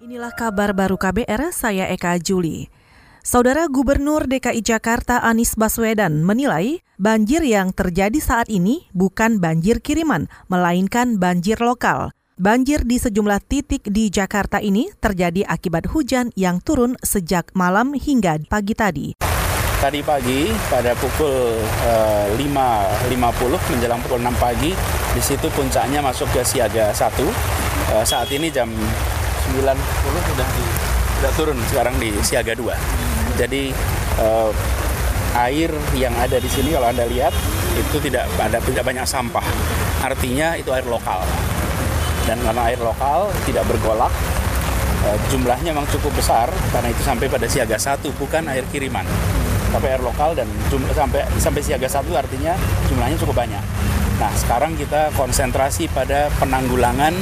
[0.00, 2.72] Inilah kabar baru KBR, saya Eka Juli.
[3.20, 10.24] Saudara Gubernur DKI Jakarta Anies Baswedan menilai banjir yang terjadi saat ini bukan banjir kiriman,
[10.48, 12.16] melainkan banjir lokal.
[12.40, 18.40] Banjir di sejumlah titik di Jakarta ini terjadi akibat hujan yang turun sejak malam hingga
[18.48, 19.20] pagi tadi.
[19.84, 23.04] Tadi pagi pada pukul uh, 5.50
[23.76, 24.72] menjelang pukul 6 pagi,
[25.12, 27.04] di situ puncaknya masuk ke siaga 1.
[27.20, 28.72] Uh, saat ini jam
[29.56, 30.64] 90 sudah di
[31.20, 33.36] sudah turun sekarang di siaga 2.
[33.36, 33.68] Jadi
[34.16, 34.50] uh,
[35.36, 37.34] air yang ada di sini kalau Anda lihat
[37.76, 39.44] itu tidak ada tidak banyak sampah.
[40.00, 41.20] Artinya itu air lokal.
[42.24, 44.12] Dan karena air lokal tidak bergolak,
[45.04, 49.04] uh, jumlahnya memang cukup besar karena itu sampai pada siaga satu bukan air kiriman.
[49.70, 52.56] Tapi air lokal dan jumlah sampai sampai siaga satu artinya
[52.88, 53.62] jumlahnya cukup banyak.
[54.20, 57.16] Nah, sekarang kita konsentrasi pada penanggulangan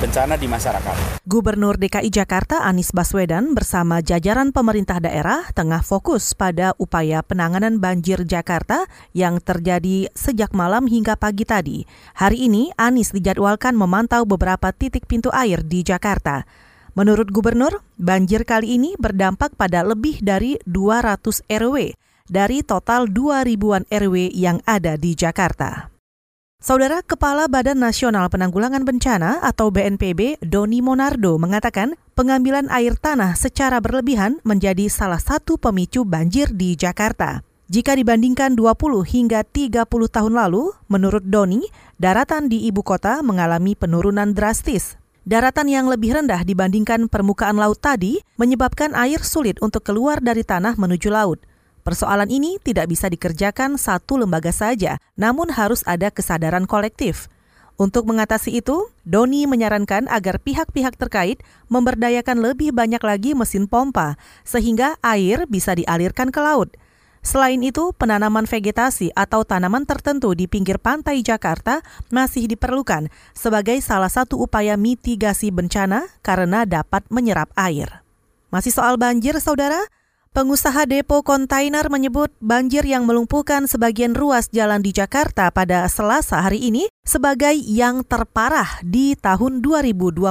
[0.00, 1.20] bencana di masyarakat.
[1.26, 8.24] Gubernur DKI Jakarta Anies Baswedan bersama jajaran pemerintah daerah tengah fokus pada upaya penanganan banjir
[8.24, 11.78] Jakarta yang terjadi sejak malam hingga pagi tadi.
[12.16, 16.48] Hari ini Anies dijadwalkan memantau beberapa titik pintu air di Jakarta.
[16.96, 21.92] Menurut gubernur, banjir kali ini berdampak pada lebih dari 200 RW
[22.26, 25.95] dari total 2 ribuan RW yang ada di Jakarta.
[26.66, 33.78] Saudara Kepala Badan Nasional Penanggulangan Bencana atau BNPB, Doni Monardo, mengatakan pengambilan air tanah secara
[33.78, 37.46] berlebihan menjadi salah satu pemicu banjir di Jakarta.
[37.70, 41.70] Jika dibandingkan 20 hingga 30 tahun lalu, menurut Doni,
[42.02, 44.98] daratan di ibu kota mengalami penurunan drastis.
[45.22, 50.74] Daratan yang lebih rendah dibandingkan permukaan laut tadi menyebabkan air sulit untuk keluar dari tanah
[50.74, 51.38] menuju laut.
[51.86, 57.30] Persoalan ini tidak bisa dikerjakan satu lembaga saja, namun harus ada kesadaran kolektif.
[57.78, 64.98] Untuk mengatasi itu, Doni menyarankan agar pihak-pihak terkait memberdayakan lebih banyak lagi mesin pompa, sehingga
[64.98, 66.74] air bisa dialirkan ke laut.
[67.22, 74.10] Selain itu, penanaman vegetasi atau tanaman tertentu di pinggir pantai Jakarta masih diperlukan sebagai salah
[74.10, 78.02] satu upaya mitigasi bencana karena dapat menyerap air.
[78.50, 79.86] Masih soal banjir, saudara?
[80.32, 86.66] Pengusaha depo kontainer menyebut banjir yang melumpuhkan sebagian ruas jalan di Jakarta pada Selasa hari
[86.66, 90.26] ini sebagai yang terparah di tahun 2020.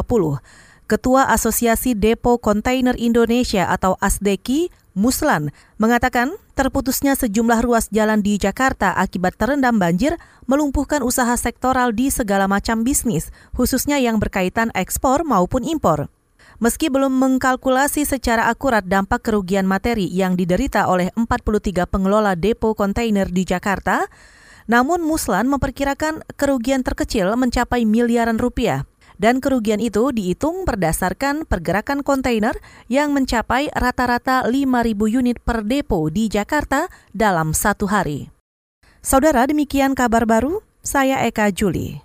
[0.85, 8.95] Ketua Asosiasi Depo Kontainer Indonesia atau ASDEKI, Muslan, mengatakan terputusnya sejumlah ruas jalan di Jakarta
[8.95, 10.15] akibat terendam banjir
[10.47, 16.07] melumpuhkan usaha sektoral di segala macam bisnis, khususnya yang berkaitan ekspor maupun impor.
[16.63, 23.27] Meski belum mengkalkulasi secara akurat dampak kerugian materi yang diderita oleh 43 pengelola depo kontainer
[23.27, 24.07] di Jakarta,
[24.65, 28.87] namun Muslan memperkirakan kerugian terkecil mencapai miliaran rupiah.
[29.15, 32.51] Dan kerugian itu dihitung berdasarkan pergerakan kontainer
[32.91, 38.27] yang mencapai rata-rata 5.000 unit per depo di Jakarta dalam satu hari.
[38.99, 40.59] Saudara, demikian kabar baru.
[40.83, 42.04] Saya Eka Juli.